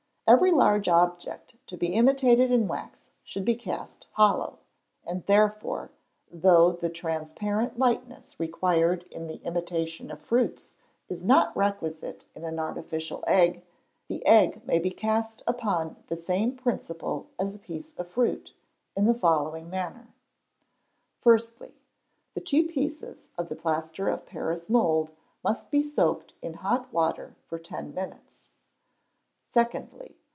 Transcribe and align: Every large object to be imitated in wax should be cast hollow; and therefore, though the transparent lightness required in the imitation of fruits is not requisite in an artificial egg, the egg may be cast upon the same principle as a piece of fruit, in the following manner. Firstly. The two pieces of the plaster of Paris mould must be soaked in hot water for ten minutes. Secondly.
Every 0.27 0.51
large 0.53 0.87
object 0.87 1.55
to 1.67 1.75
be 1.75 1.87
imitated 1.87 2.51
in 2.51 2.65
wax 2.69 3.09
should 3.21 3.43
be 3.43 3.53
cast 3.53 4.07
hollow; 4.13 4.59
and 5.05 5.25
therefore, 5.25 5.91
though 6.31 6.71
the 6.71 6.89
transparent 6.89 7.77
lightness 7.77 8.39
required 8.39 9.03
in 9.11 9.27
the 9.27 9.41
imitation 9.43 10.09
of 10.09 10.21
fruits 10.21 10.75
is 11.09 11.21
not 11.25 11.57
requisite 11.57 12.23
in 12.33 12.45
an 12.45 12.59
artificial 12.59 13.25
egg, 13.27 13.65
the 14.07 14.25
egg 14.25 14.65
may 14.65 14.79
be 14.79 14.89
cast 14.89 15.43
upon 15.45 16.01
the 16.07 16.15
same 16.15 16.55
principle 16.55 17.27
as 17.37 17.53
a 17.53 17.59
piece 17.59 17.91
of 17.97 18.07
fruit, 18.07 18.53
in 18.95 19.07
the 19.07 19.13
following 19.13 19.69
manner. 19.69 20.13
Firstly. 21.19 21.73
The 22.35 22.41
two 22.41 22.67
pieces 22.69 23.31
of 23.37 23.49
the 23.49 23.55
plaster 23.57 24.07
of 24.07 24.25
Paris 24.25 24.69
mould 24.69 25.11
must 25.43 25.69
be 25.69 25.81
soaked 25.83 26.35
in 26.41 26.53
hot 26.53 26.93
water 26.93 27.35
for 27.43 27.59
ten 27.59 27.93
minutes. 27.93 28.53
Secondly. 29.53 30.15